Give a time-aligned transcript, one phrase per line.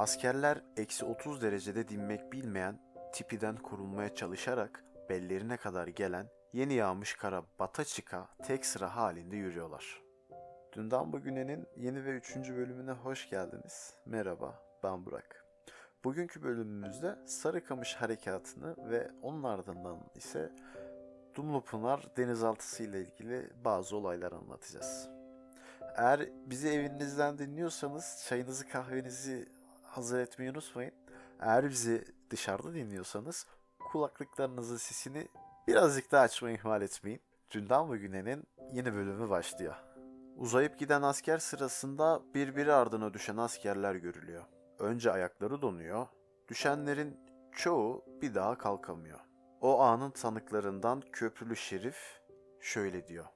[0.00, 2.78] Askerler eksi 30 derecede dinmek bilmeyen
[3.12, 10.02] tipiden korunmaya çalışarak bellerine kadar gelen yeni yağmış kara bata çıka tek sıra halinde yürüyorlar.
[10.72, 13.94] Dünden Bugüne'nin yeni ve üçüncü bölümüne hoş geldiniz.
[14.06, 15.44] Merhaba, ben Burak.
[16.04, 20.52] Bugünkü bölümümüzde Sarıkamış Harekatı'nı ve onun ardından ise
[21.34, 25.08] Dumlupınar denizaltısı ile ilgili bazı olaylar anlatacağız.
[25.96, 29.59] Eğer bizi evinizden dinliyorsanız çayınızı kahvenizi
[29.90, 30.92] hazır etmeyi unutmayın.
[31.40, 33.46] Eğer bizi dışarıda dinliyorsanız
[33.78, 35.28] kulaklıklarınızın sesini
[35.68, 37.20] birazcık daha açmayı ihmal etmeyin.
[37.50, 39.74] Dünden Bugüne'nin yeni bölümü başlıyor.
[40.36, 44.44] Uzayıp giden asker sırasında birbiri ardına düşen askerler görülüyor.
[44.78, 46.06] Önce ayakları donuyor,
[46.48, 47.20] düşenlerin
[47.52, 49.20] çoğu bir daha kalkamıyor.
[49.60, 52.20] O anın tanıklarından Köprülü Şerif
[52.60, 53.26] şöyle diyor.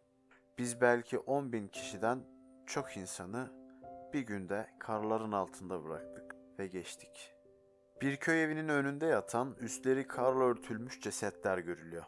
[0.58, 2.24] Biz belki 10 bin kişiden
[2.66, 3.50] çok insanı
[4.12, 6.13] bir günde karların altında bıraktık
[6.58, 7.34] ve geçtik.
[8.00, 12.04] Bir köy evinin önünde yatan üstleri karla örtülmüş cesetler görülüyor.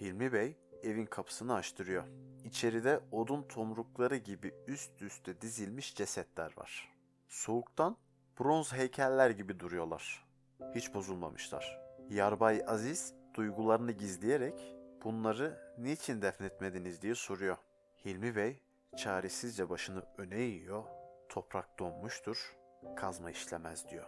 [0.00, 2.04] Hilmi Bey evin kapısını açtırıyor.
[2.44, 6.92] İçeride odun tomrukları gibi üst üste dizilmiş cesetler var.
[7.28, 7.96] Soğuktan
[8.40, 10.26] bronz heykeller gibi duruyorlar.
[10.74, 11.80] Hiç bozulmamışlar.
[12.10, 17.56] Yarbay Aziz duygularını gizleyerek bunları niçin defnetmediniz diye soruyor.
[18.04, 18.62] Hilmi Bey
[18.96, 20.84] çaresizce başını öne eğiyor.
[21.28, 22.56] Toprak donmuştur,
[22.96, 24.06] kazma işlemez diyor.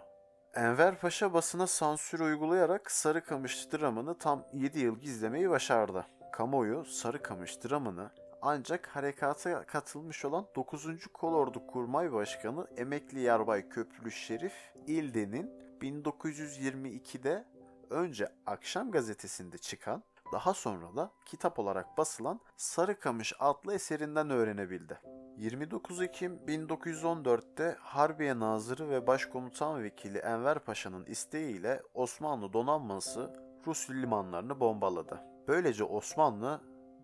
[0.55, 6.07] Enver Paşa basına sansür uygulayarak Sarıkamış dramını tam 7 yıl gizlemeyi başardı.
[6.33, 8.11] Kamuoyu Sarıkamış dramını
[8.43, 11.07] ancak harekata katılmış olan 9.
[11.15, 14.53] Kolordu Kurmay Başkanı Emekli Yarbay Köprülü Şerif
[14.87, 17.45] İlde'nin 1922'de
[17.91, 25.01] önce Akşam Gazetesi'nde çıkan daha sonra da kitap olarak basılan Sarıkamış adlı eserinden öğrenebildi.
[25.41, 33.31] 29 Ekim 1914'te Harbiye Nazırı ve Başkomutan Vekili Enver Paşa'nın isteğiyle Osmanlı donanması
[33.67, 35.21] Rus limanlarını bombaladı.
[35.49, 36.61] Böylece Osmanlı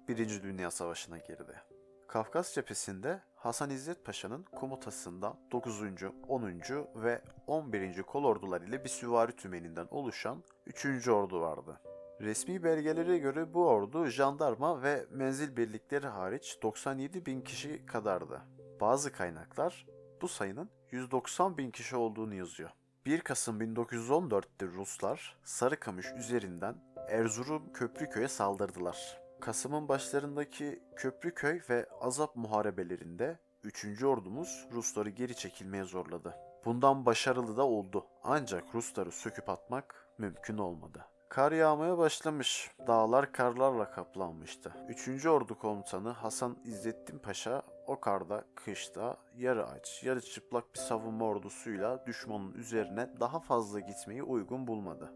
[0.09, 0.43] 1.
[0.43, 1.63] Dünya Savaşı'na girdi.
[2.09, 5.83] Kafkas cephesinde Hasan İzzet Paşa'nın komutasında 9.
[6.29, 6.53] 10.
[6.95, 8.03] ve 11.
[8.03, 11.09] kolordular ile bir süvari tümeninden oluşan 3.
[11.09, 11.81] ordu vardı.
[12.21, 18.41] Resmi belgelere göre bu ordu jandarma ve menzil birlikleri hariç 97 bin kişi kadardı.
[18.81, 19.87] Bazı kaynaklar
[20.23, 22.71] bu sayının 190 bin kişi olduğunu yazıyor.
[23.07, 26.77] 1 Kasım 1914'te Ruslar Sarıkamış üzerinden
[27.09, 29.21] Erzurum Köprüköy'e saldırdılar.
[29.41, 34.05] Kasım'ın başlarındaki Köprüköy ve Azap muharebelerinde 3.
[34.05, 36.35] ordumuz Rusları geri çekilmeye zorladı.
[36.65, 38.07] Bundan başarılı da oldu.
[38.25, 41.05] Ancak Rusları söküp atmak mümkün olmadı.
[41.29, 42.71] Kar yağmaya başlamış.
[42.87, 44.73] Dağlar karlarla kaplanmıştı.
[44.89, 45.27] 3.
[45.27, 52.07] Ordu Komutanı Hasan İzzettin Paşa o karda, kışta, yarı aç, yarı çıplak bir savunma ordusuyla
[52.07, 55.13] düşmanın üzerine daha fazla gitmeyi uygun bulmadı.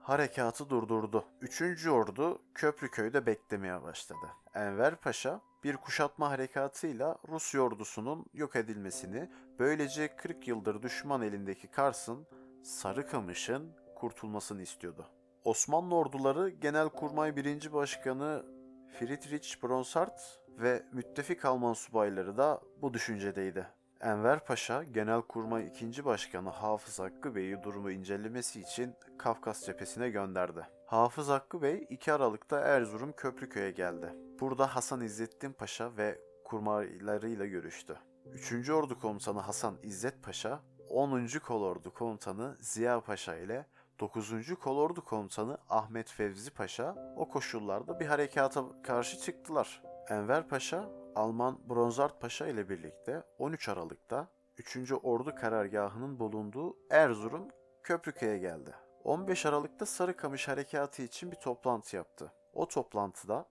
[0.00, 1.24] Harekatı durdurdu.
[1.40, 1.86] 3.
[1.86, 4.26] Ordu Köprüköy'de beklemeye başladı.
[4.54, 12.26] Enver Paşa bir kuşatma harekatıyla Rus ordusunun yok edilmesini, böylece 40 yıldır düşman elindeki Kars'ın,
[12.62, 15.06] Sarıkamış'ın kurtulmasını istiyordu.
[15.44, 17.72] Osmanlı orduları Genelkurmay 1.
[17.72, 18.44] Başkanı
[18.98, 23.66] Friedrich Bronsart ve müttefik Alman subayları da bu düşüncedeydi.
[24.00, 26.04] Enver Paşa, Genelkurmay 2.
[26.04, 30.66] Başkanı Hafız Hakkı Bey'i durumu incelemesi için Kafkas cephesine gönderdi.
[30.86, 34.14] Hafız Hakkı Bey 2 Aralık'ta Erzurum Köprüköy'e geldi.
[34.40, 37.98] Burada Hasan İzzettin Paşa ve kurmaylarıyla görüştü.
[38.26, 38.70] 3.
[38.70, 40.60] Ordu Komutanı Hasan İzzet Paşa,
[40.90, 41.26] 10.
[41.46, 43.66] Kolordu Komutanı Ziya Paşa ile
[44.02, 44.54] 9.
[44.60, 49.82] Kolordu Komutanı Ahmet Fevzi Paşa o koşullarda bir harekata karşı çıktılar.
[50.08, 54.92] Enver Paşa, Alman Bronzart Paşa ile birlikte 13 Aralık'ta 3.
[55.02, 57.48] Ordu karargahının bulunduğu Erzurum
[57.82, 58.74] Köprüköy'e geldi.
[59.04, 62.32] 15 Aralık'ta Sarıkamış Harekatı için bir toplantı yaptı.
[62.54, 63.48] O toplantıda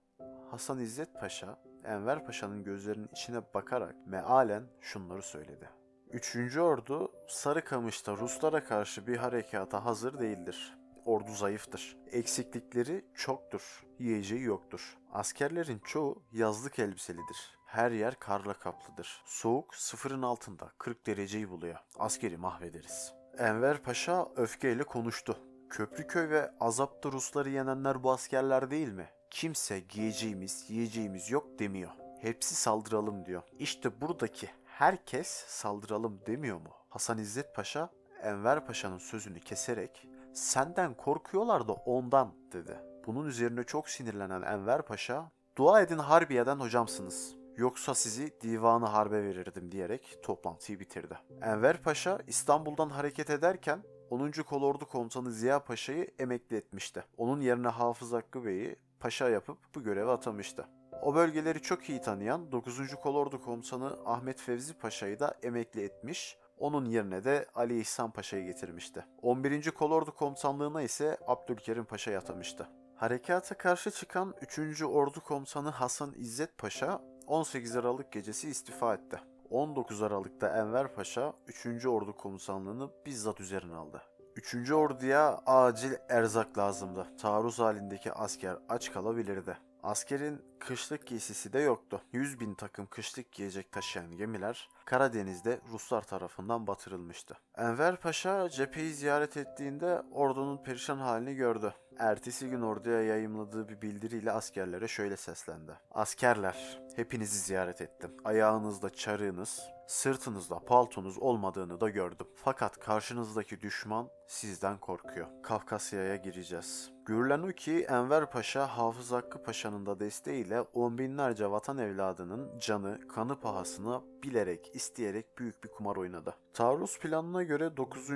[0.50, 5.81] Hasan İzzet Paşa, Enver Paşa'nın gözlerinin içine bakarak mealen şunları söyledi.
[6.14, 10.78] Üçüncü ordu Sarıkamış'ta Ruslara karşı bir harekata hazır değildir.
[11.06, 11.98] Ordu zayıftır.
[12.12, 13.84] Eksiklikleri çoktur.
[14.00, 14.98] Yiyeceği yoktur.
[15.14, 17.58] Askerlerin çoğu yazlık elbiselidir.
[17.66, 19.22] Her yer karla kaplıdır.
[19.26, 21.78] Soğuk sıfırın altında 40 dereceyi buluyor.
[22.00, 23.14] Askeri mahvederiz.
[23.38, 25.38] Enver Paşa öfkeyle konuştu.
[25.70, 29.10] Köprüköy ve Azap'ta Rusları yenenler bu askerler değil mi?
[29.30, 31.92] Kimse giyeceğimiz, yiyeceğimiz yok demiyor.
[32.22, 33.42] Hepsi saldıralım diyor.
[33.60, 34.50] İşte buradaki
[34.82, 36.70] herkes saldıralım demiyor mu?
[36.90, 37.90] Hasan İzzet Paşa
[38.24, 42.80] Enver Paşa'nın sözünü keserek senden korkuyorlar da ondan dedi.
[43.08, 47.36] Bunun üzerine çok sinirlenen Enver Paşa dua edin Harbiye'den hocamsınız.
[47.58, 51.18] yoksa sizi divanı harbe verirdim diyerek toplantıyı bitirdi.
[51.42, 54.32] Enver Paşa İstanbul'dan hareket ederken 10.
[54.32, 57.04] Kolordu Komutanı Ziya Paşa'yı emekli etmişti.
[57.18, 60.68] Onun yerine Hafız Hakkı Bey'i paşa yapıp bu göreve atamıştı.
[61.02, 62.96] O bölgeleri çok iyi tanıyan 9.
[62.96, 69.06] Kolordu Komutanı Ahmet Fevzi Paşa'yı da emekli etmiş, onun yerine de Ali İhsan Paşa'yı getirmişti.
[69.22, 69.72] 11.
[69.72, 72.70] Kolordu Komutanlığına ise Abdülkerim Paşa'yı atamıştı.
[72.96, 74.84] Harekata karşı çıkan 3.
[74.84, 79.20] Ordu Komutanı Hasan İzzet Paşa 18 Aralık gecesi istifa etti.
[79.50, 81.34] 19 Aralık'ta Enver Paşa
[81.66, 81.86] 3.
[81.86, 84.02] Ordu Komutanlığını bizzat üzerine aldı.
[84.36, 84.72] 3.
[84.72, 87.08] Orduya acil erzak lazımdı.
[87.22, 89.58] Taarruz halindeki asker aç kalabilirdi.
[89.84, 92.02] Askerin kışlık giysisi de yoktu.
[92.12, 97.38] 100 bin takım kışlık giyecek taşıyan gemiler Karadeniz'de Ruslar tarafından batırılmıştı.
[97.58, 101.74] Enver Paşa cepheyi ziyaret ettiğinde ordunun perişan halini gördü.
[102.00, 105.72] Ertesi gün orduya yayımladığı bir bildiriyle askerlere şöyle seslendi.
[105.92, 108.12] Askerler, hepinizi ziyaret ettim.
[108.24, 112.28] Ayağınızda çarığınız, sırtınızda paltonuz olmadığını da gördüm.
[112.36, 115.28] Fakat karşınızdaki düşman sizden korkuyor.
[115.44, 116.92] Kafkasya'ya gireceğiz.
[117.06, 123.08] Görülen o ki Enver Paşa, Hafız Hakkı Paşa'nın da desteğiyle on binlerce vatan evladının canı,
[123.08, 126.36] kanı pahasına bilerek, isteyerek büyük bir kumar oynadı.
[126.54, 128.10] Taarruz planına göre 9.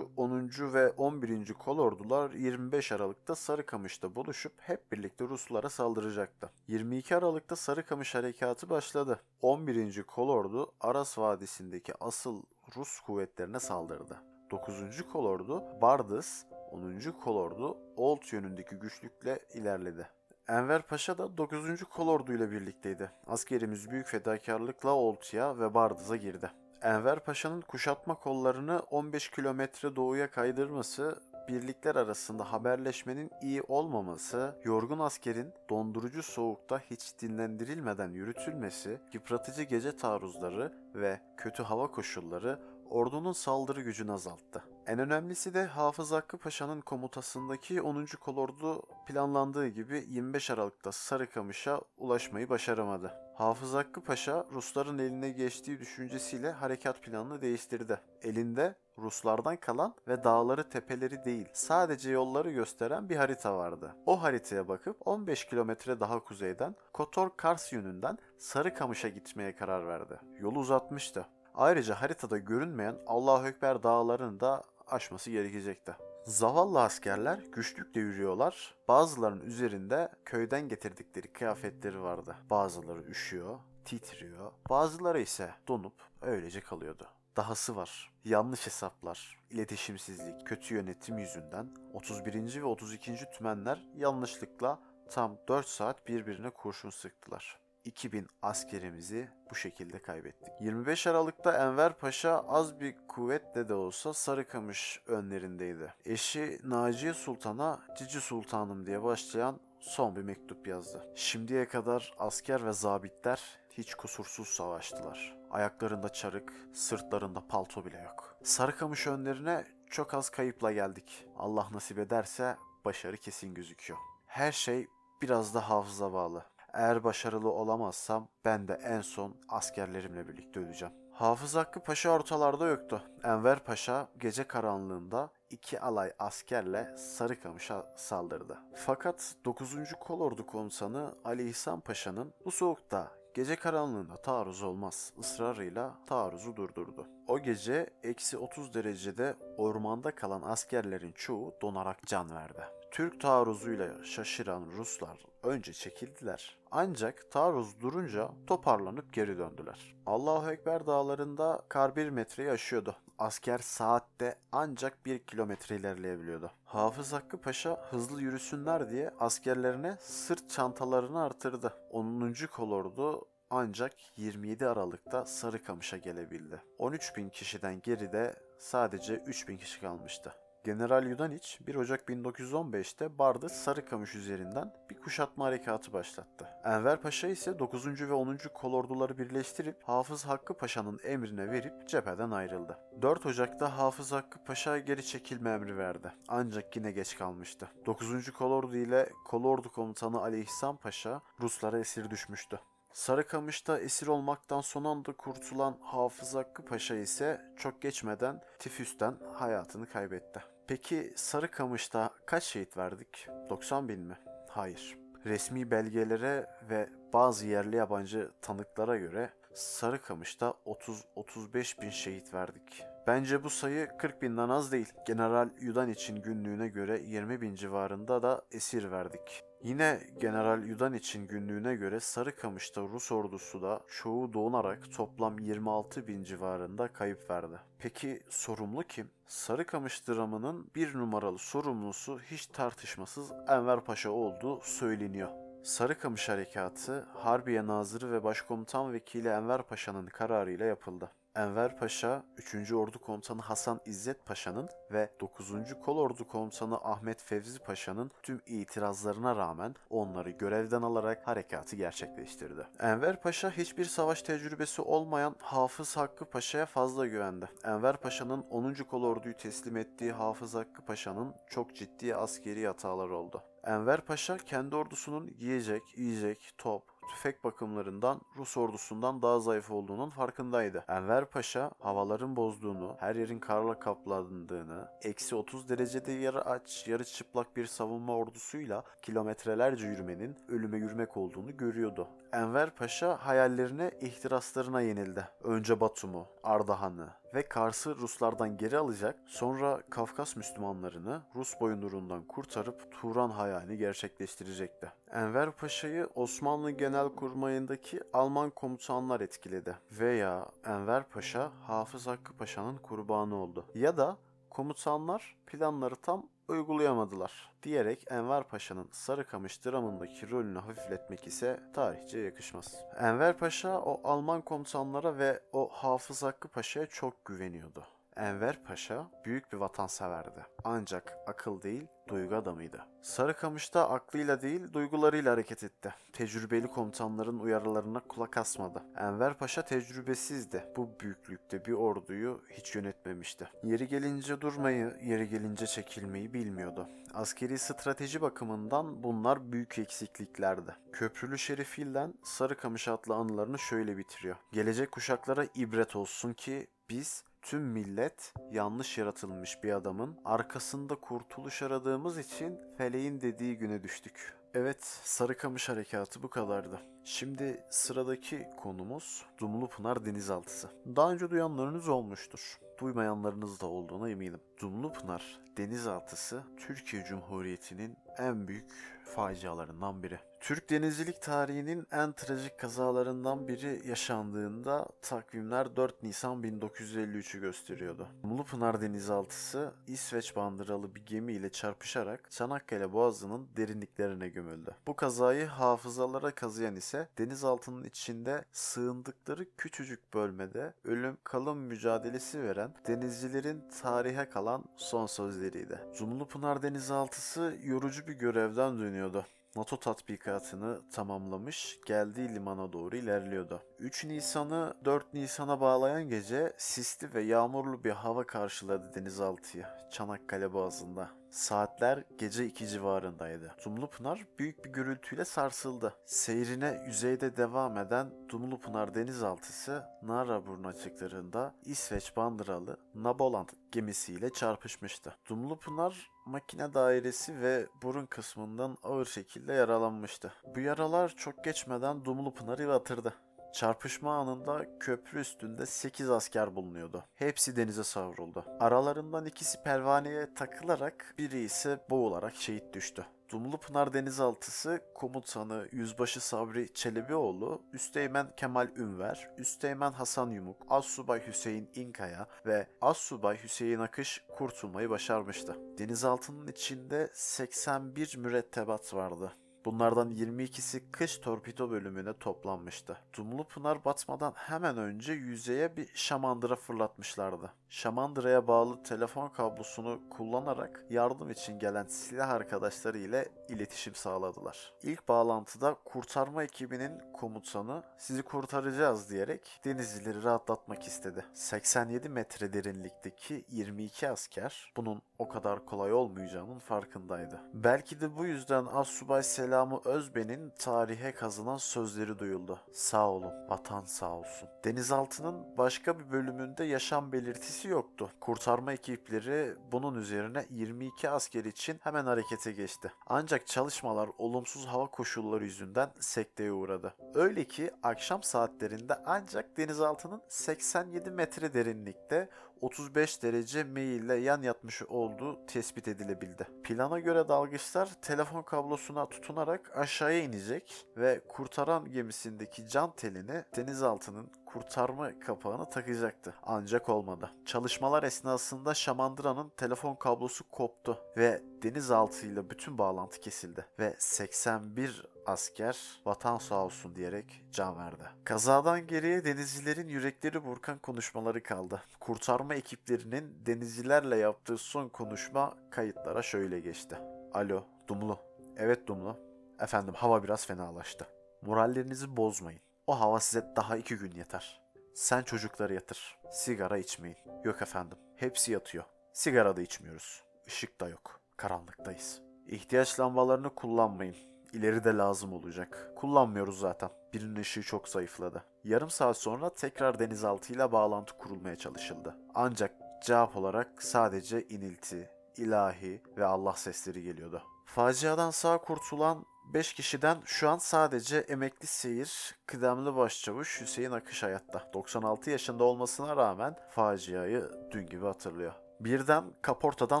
[0.16, 0.50] 10.
[0.60, 1.52] ve 11.
[1.52, 6.50] kolordular 25 Aralık'ta Sarıkamış'ta buluşup hep birlikte Ruslara saldıracaktı.
[6.68, 9.20] 22 Aralık'ta Sarıkamış harekatı başladı.
[9.42, 10.02] 11.
[10.02, 12.42] kolordu Aras Vadisi'ndeki asıl
[12.76, 14.16] Rus kuvvetlerine saldırdı.
[14.50, 15.02] 9.
[15.12, 17.00] kolordu Bardız, 10.
[17.24, 20.08] kolordu Olt yönündeki güçlükle ilerledi.
[20.48, 21.84] Enver Paşa da 9.
[21.84, 23.10] kolordu ile birlikteydi.
[23.26, 26.50] Askerimiz büyük fedakarlıkla Oltu'ya ve Bardız'a girdi.
[26.82, 35.52] Enver Paşa'nın kuşatma kollarını 15 kilometre doğuya kaydırması, birlikler arasında haberleşmenin iyi olmaması, yorgun askerin
[35.70, 42.60] dondurucu soğukta hiç dinlendirilmeden yürütülmesi, yıpratıcı gece taarruzları ve kötü hava koşulları
[42.90, 44.64] ordunun saldırı gücünü azalttı.
[44.86, 48.06] En önemlisi de Hafız Hakkı Paşa'nın komutasındaki 10.
[48.20, 53.25] kolordu planlandığı gibi 25 Aralık'ta Sarıkamış'a ulaşmayı başaramadı.
[53.36, 58.00] Hafız Hakkı Paşa Rusların eline geçtiği düşüncesiyle harekat planını değiştirdi.
[58.22, 63.96] Elinde Ruslardan kalan ve dağları tepeleri değil sadece yolları gösteren bir harita vardı.
[64.06, 70.20] O haritaya bakıp 15 kilometre daha kuzeyden Kotor Kars yönünden Sarıkamış'a gitmeye karar verdi.
[70.40, 71.26] Yolu uzatmıştı.
[71.54, 75.96] Ayrıca haritada görünmeyen Allahu Ekber dağlarını da aşması gerekecekti.
[76.26, 78.74] Zavallı askerler güçlükle yürüyorlar.
[78.88, 82.36] Bazılarının üzerinde köyden getirdikleri kıyafetleri vardı.
[82.50, 84.52] Bazıları üşüyor, titriyor.
[84.70, 87.08] Bazıları ise donup öylece kalıyordu.
[87.36, 88.12] Dahası var.
[88.24, 92.60] Yanlış hesaplar, iletişimsizlik, kötü yönetim yüzünden 31.
[92.60, 93.16] ve 32.
[93.38, 94.80] tümenler yanlışlıkla
[95.10, 97.60] tam 4 saat birbirine kurşun sıktılar.
[97.86, 100.52] 2000 askerimizi bu şekilde kaybettik.
[100.60, 105.94] 25 Aralık'ta Enver Paşa az bir kuvvetle de olsa Sarıkamış önlerindeydi.
[106.04, 111.12] Eşi Naciye Sultan'a Cici Sultanım diye başlayan son bir mektup yazdı.
[111.14, 113.42] Şimdiye kadar asker ve zabitler
[113.72, 115.36] hiç kusursuz savaştılar.
[115.50, 118.36] Ayaklarında çarık, sırtlarında palto bile yok.
[118.42, 121.26] Sarıkamış önlerine çok az kayıpla geldik.
[121.36, 123.98] Allah nasip ederse başarı kesin gözüküyor.
[124.26, 124.86] Her şey
[125.22, 126.55] biraz da hafıza bağlı.
[126.76, 130.94] Eğer başarılı olamazsam ben de en son askerlerimle birlikte öleceğim.
[131.12, 133.02] Hafız Hakkı Paşa ortalarda yoktu.
[133.24, 138.58] Enver Paşa gece karanlığında iki alay askerle Sarıkamış'a saldırdı.
[138.74, 139.76] Fakat 9.
[140.00, 147.06] Kolordu Komutanı Ali İhsan Paşa'nın bu soğukta gece karanlığında taarruz olmaz ısrarıyla taarruzu durdurdu.
[147.28, 152.75] O gece eksi 30 derecede ormanda kalan askerlerin çoğu donarak can verdi.
[152.96, 156.58] Türk taarruzuyla şaşıran Ruslar önce çekildiler.
[156.70, 159.96] Ancak taarruz durunca toparlanıp geri döndüler.
[160.06, 162.96] Allahu Ekber dağlarında kar bir metreyi aşıyordu.
[163.18, 166.50] Asker saatte ancak bir kilometre ilerleyebiliyordu.
[166.64, 171.74] Hafız Hakkı Paşa hızlı yürüsünler diye askerlerine sırt çantalarını artırdı.
[171.90, 172.34] 10.
[172.52, 176.62] kolordu ancak 27 Aralık'ta Sarıkamış'a gelebildi.
[176.78, 180.34] 13 bin kişiden geride sadece 3 bin kişi kalmıştı.
[180.66, 186.48] General Yudaniç 1 Ocak 1915'te Barda Sarıkamış üzerinden bir kuşatma harekatı başlattı.
[186.64, 188.00] Enver Paşa ise 9.
[188.08, 188.38] ve 10.
[188.54, 192.78] kolorduları birleştirip Hafız Hakkı Paşa'nın emrine verip cepheden ayrıldı.
[193.02, 196.12] 4 Ocak'ta Hafız Hakkı Paşa geri çekilme emri verdi.
[196.28, 197.68] Ancak yine geç kalmıştı.
[197.86, 198.30] 9.
[198.30, 202.60] kolordu ile kolordu komutanı Ali İhsan Paşa Ruslara esir düşmüştü.
[202.92, 210.55] Sarıkamış'ta esir olmaktan son anda kurtulan Hafız Hakkı Paşa ise çok geçmeden tifüsten hayatını kaybetti.
[210.68, 213.28] Peki Sarıkamış'ta kaç şehit verdik?
[213.50, 214.18] 90 bin mi?
[214.48, 214.98] Hayır.
[215.26, 222.84] Resmi belgelere ve bazı yerli yabancı tanıklara göre Sarıkamış'ta 30-35 bin şehit verdik.
[223.06, 224.92] Bence bu sayı 40 binden az değil.
[225.06, 229.44] General Yudaniç'in günlüğüne göre 20 bin civarında da esir verdik.
[229.62, 236.88] Yine General Yudaniç'in günlüğüne göre Sarıkamış'ta Rus ordusu da çoğu doğunarak toplam 26 bin civarında
[236.88, 237.56] kayıp verdi.
[237.78, 239.10] Peki sorumlu kim?
[239.26, 245.28] Sarıkamış dramının bir numaralı sorumlusu hiç tartışmasız Enver Paşa olduğu söyleniyor.
[245.64, 251.10] Sarıkamış Harekatı Harbiye Nazırı ve Başkomutan Vekili Enver Paşa'nın kararıyla yapıldı.
[251.36, 252.22] Enver Paşa,
[252.54, 252.72] 3.
[252.72, 255.52] Ordu Komutanı Hasan İzzet Paşa'nın ve 9.
[255.84, 262.66] Kolordu Komutanı Ahmet Fevzi Paşa'nın tüm itirazlarına rağmen onları görevden alarak harekatı gerçekleştirdi.
[262.80, 267.48] Enver Paşa hiçbir savaş tecrübesi olmayan Hafız Hakkı Paşa'ya fazla güvendi.
[267.64, 268.74] Enver Paşa'nın 10.
[268.74, 273.42] Kolorduyu teslim ettiği Hafız Hakkı Paşa'nın çok ciddi askeri hataları oldu.
[273.64, 280.84] Enver Paşa kendi ordusunun yiyecek, yiyecek, top, tüfek bakımlarından Rus ordusundan daha zayıf olduğunun farkındaydı.
[280.88, 287.56] Enver Paşa havaların bozduğunu, her yerin karla kaplandığını, eksi 30 derecede yarı aç, yarı çıplak
[287.56, 292.08] bir savunma ordusuyla kilometrelerce yürümenin ölüme yürümek olduğunu görüyordu.
[292.32, 295.28] Enver Paşa hayallerine, ihtiraslarına yenildi.
[295.44, 303.30] Önce Batum'u, Ardahan'ı ve Kars'ı Ruslardan geri alacak, sonra Kafkas Müslümanlarını Rus boyundurundan kurtarıp Turan
[303.30, 304.92] hayalini gerçekleştirecekti.
[305.12, 309.76] Enver Paşa'yı Osmanlı Genelkurmay'ındaki Alman komutanlar etkiledi.
[309.92, 313.66] Veya Enver Paşa Hafız Hakkı Paşa'nın kurbanı oldu.
[313.74, 314.16] Ya da
[314.50, 322.74] komutanlar planları tam uygulayamadılar diyerek Enver Paşa'nın Sarıkamış dramındaki rolünü hafifletmek ise tarihçe yakışmaz.
[323.00, 327.95] Enver Paşa o Alman komutanlara ve o Hafız Hakkı Paşa'ya çok güveniyordu.
[328.16, 330.46] Enver Paşa büyük bir vatanseverdi.
[330.64, 332.86] Ancak akıl değil, duygu adamıydı.
[333.02, 335.94] Sarıkamış'ta aklıyla değil, duygularıyla hareket etti.
[336.12, 338.82] Tecrübeli komutanların uyarılarına kulak asmadı.
[338.96, 340.64] Enver Paşa tecrübesizdi.
[340.76, 343.48] Bu büyüklükte bir orduyu hiç yönetmemişti.
[343.62, 346.88] Yeri gelince durmayı, yeri gelince çekilmeyi bilmiyordu.
[347.14, 350.76] Askeri strateji bakımından bunlar büyük eksikliklerdi.
[350.92, 354.36] Köprülü Şerifil'den Sarıkamış adlı anılarını şöyle bitiriyor.
[354.52, 362.18] Gelecek kuşaklara ibret olsun ki biz tüm millet yanlış yaratılmış bir adamın arkasında kurtuluş aradığımız
[362.18, 364.36] için feleğin dediği güne düştük.
[364.54, 366.80] Evet, Sarıkamış Harekatı bu kadardı.
[367.04, 370.68] Şimdi sıradaki konumuz Dumlupınar denizaltısı.
[370.96, 372.58] Daha önce duyanlarınız olmuştur.
[372.80, 374.40] Duymayanlarınız da olduğuna eminim.
[374.60, 378.70] Dumlupınar denizaltısı Türkiye Cumhuriyeti'nin en büyük
[379.04, 380.18] facialarından biri.
[380.46, 388.08] Türk denizcilik tarihinin en trajik kazalarından biri yaşandığında takvimler 4 Nisan 1953'ü gösteriyordu.
[388.22, 394.74] Mulupınar denizaltısı İsveç bandıralı bir gemiyle çarpışarak Çanakkale Boğazı'nın derinliklerine gömüldü.
[394.86, 403.64] Bu kazayı hafızalara kazıyan ise denizaltının içinde sığındıkları küçücük bölmede ölüm kalım mücadelesi veren denizcilerin
[403.82, 405.80] tarihe kalan son sözleriydi.
[405.92, 409.26] Zumlupınar denizaltısı yorucu bir görevden dönüyordu.
[409.56, 413.62] NATO tatbikatını tamamlamış, geldiği limana doğru ilerliyordu.
[413.78, 421.10] 3 Nisan'ı 4 Nisan'a bağlayan gece sisli ve yağmurlu bir hava karşıladı denizaltıyı Çanakkale Boğazı'nda.
[421.36, 423.54] Saatler gece 2 civarındaydı.
[423.64, 425.94] Dumlupınar büyük bir gürültüyle sarsıldı.
[426.06, 435.14] Seyrine yüzeyde devam eden Dumlupınar denizaltısı Naraburnu açıklarında İsveç bandıralı Naboland gemisiyle çarpışmıştı.
[435.28, 440.32] Dumlupınar makine dairesi ve burun kısmından ağır şekilde yaralanmıştı.
[440.56, 443.14] Bu yaralar çok geçmeden Dumlupınar'ı batırdı.
[443.56, 447.04] Çarpışma anında köprü üstünde 8 asker bulunuyordu.
[447.14, 448.44] Hepsi denize savruldu.
[448.60, 453.06] Aralarından ikisi pervaneye takılarak biri ise boğularak şehit düştü.
[453.30, 462.26] Dumlupınar Denizaltısı komutanı Yüzbaşı Sabri Çelebioğlu, Üsteğmen Kemal Ünver, Üsteğmen Hasan Yumuk, Assubay Hüseyin İnkaya
[462.46, 465.56] ve Assubay Hüseyin Akış kurtulmayı başarmıştı.
[465.78, 469.32] Denizaltının içinde 81 mürettebat vardı.
[469.66, 472.98] Bunlardan 22'si kış torpido bölümüne toplanmıştı.
[473.16, 477.52] Dumlupınar batmadan hemen önce yüzeye bir şamandıra fırlatmışlardı.
[477.68, 484.72] Şamandıra'ya bağlı telefon kablosunu kullanarak yardım için gelen silah arkadaşları ile iletişim sağladılar.
[484.82, 491.24] İlk bağlantıda kurtarma ekibinin komutanı sizi kurtaracağız diyerek denizcileri rahatlatmak istedi.
[491.34, 497.40] 87 metre derinlikteki 22 asker bunun o kadar kolay olmayacağının farkındaydı.
[497.54, 502.60] Belki de bu yüzden Assubay Selam Selami Özben'in tarihe kazınan sözleri duyuldu.
[502.72, 504.48] Sağ olun, vatan sağ olsun.
[504.64, 508.10] Denizaltının başka bir bölümünde yaşam belirtisi yoktu.
[508.20, 512.92] Kurtarma ekipleri bunun üzerine 22 asker için hemen harekete geçti.
[513.06, 516.94] Ancak çalışmalar olumsuz hava koşulları yüzünden sekteye uğradı.
[517.14, 522.28] Öyle ki akşam saatlerinde ancak denizaltının 87 metre derinlikte
[522.60, 526.46] 35 derece meyille yan yatmış olduğu tespit edilebildi.
[526.64, 535.20] Plana göre dalgıçlar telefon kablosuna tutunarak aşağıya inecek ve kurtaran gemisindeki can telini denizaltının kurtarma
[535.20, 536.34] kapağını takacaktı.
[536.42, 537.30] Ancak olmadı.
[537.46, 546.38] Çalışmalar esnasında Şamandıra'nın telefon kablosu koptu ve denizaltıyla bütün bağlantı kesildi ve 81 asker vatan
[546.38, 548.02] sağ olsun diyerek can verdi.
[548.24, 551.82] Kazadan geriye denizcilerin yürekleri burkan konuşmaları kaldı.
[552.00, 556.98] Kurtarma ekiplerinin denizcilerle yaptığı son konuşma kayıtlara şöyle geçti.
[557.34, 558.18] Alo, Dumlu.
[558.56, 559.16] Evet Dumlu.
[559.60, 561.06] Efendim hava biraz fenalaştı.
[561.42, 562.60] Morallerinizi bozmayın.
[562.86, 564.62] O hava size daha iki gün yeter.
[564.94, 566.18] Sen çocukları yatır.
[566.30, 567.16] Sigara içmeyin.
[567.44, 567.98] Yok efendim.
[568.16, 568.84] Hepsi yatıyor.
[569.12, 570.22] Sigara da içmiyoruz.
[570.46, 571.20] Işık da yok.
[571.36, 572.20] Karanlıktayız.
[572.46, 574.16] İhtiyaç lambalarını kullanmayın.
[574.56, 575.90] İleride lazım olacak.
[575.96, 576.90] Kullanmıyoruz zaten.
[577.12, 578.44] Birinin ışığı çok zayıfladı.
[578.64, 582.16] Yarım saat sonra tekrar denizaltıyla bağlantı kurulmaya çalışıldı.
[582.34, 582.72] Ancak
[583.02, 587.42] cevap olarak sadece inilti, ilahi ve Allah sesleri geliyordu.
[587.66, 594.70] Faciadan sağ kurtulan 5 kişiden şu an sadece emekli seyir, kıdemli başçavuş Hüseyin Akış hayatta.
[594.74, 598.52] 96 yaşında olmasına rağmen faciayı dün gibi hatırlıyor.
[598.80, 600.00] Birden kaportadan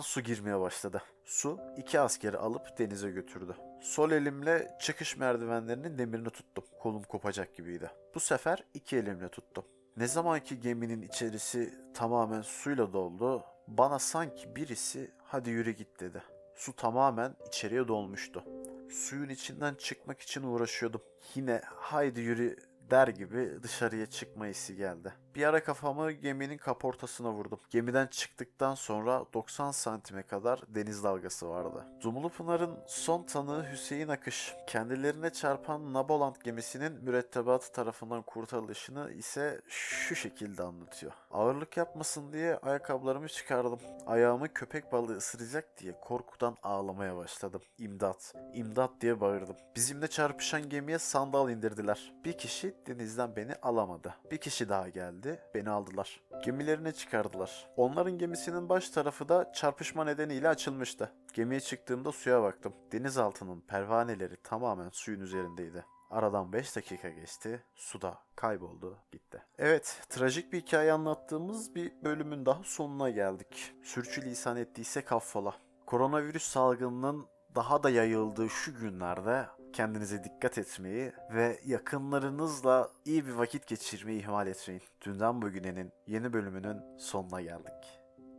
[0.00, 1.02] su girmeye başladı.
[1.24, 3.56] Su iki askeri alıp denize götürdü.
[3.82, 6.64] Sol elimle çıkış merdivenlerinin demirini tuttum.
[6.78, 7.90] Kolum kopacak gibiydi.
[8.14, 9.64] Bu sefer iki elimle tuttum.
[9.96, 16.22] Ne zamanki geminin içerisi tamamen suyla doldu, bana sanki birisi hadi yürü git dedi.
[16.54, 18.44] Su tamamen içeriye dolmuştu.
[18.90, 21.02] Suyun içinden çıkmak için uğraşıyordum.
[21.34, 22.56] Yine haydi yürü
[22.90, 25.12] der gibi dışarıya çıkma hissi geldi.
[25.34, 27.60] Bir ara kafamı geminin kaportasına vurdum.
[27.70, 31.84] Gemiden çıktıktan sonra 90 santime kadar deniz dalgası vardı.
[32.02, 34.54] Dumlu Pınar'ın son tanığı Hüseyin Akış.
[34.66, 41.12] Kendilerine çarpan Naboland gemisinin mürettebatı tarafından kurtarılışını ise şu şekilde anlatıyor.
[41.30, 43.80] Ağırlık yapmasın diye ayakkabılarımı çıkardım.
[44.06, 47.62] Ayağımı köpek balığı ısıracak diye korkudan ağlamaya başladım.
[47.78, 49.56] İmdat, imdat diye bağırdım.
[49.76, 52.12] Bizimle çarpışan gemiye sandal indirdiler.
[52.24, 54.14] Bir kişi denizden beni alamadı.
[54.30, 56.20] Bir kişi daha geldi, beni aldılar.
[56.44, 57.68] Gemilerine çıkardılar.
[57.76, 61.12] Onların gemisinin baş tarafı da çarpışma nedeniyle açılmıştı.
[61.32, 62.74] Gemiye çıktığımda suya baktım.
[62.92, 65.84] Denizaltının pervaneleri tamamen suyun üzerindeydi.
[66.10, 69.42] Aradan 5 dakika geçti, suda kayboldu, gitti.
[69.58, 73.74] Evet, trajik bir hikaye anlattığımız bir bölümün daha sonuna geldik.
[73.82, 75.56] Sürçülisan ettiysek affola.
[75.86, 83.66] Koronavirüs salgınının daha da yayıldığı şu günlerde kendinize dikkat etmeyi ve yakınlarınızla iyi bir vakit
[83.66, 84.82] geçirmeyi ihmal etmeyin.
[85.02, 88.05] Dünden bugünenin yeni bölümünün sonuna geldik.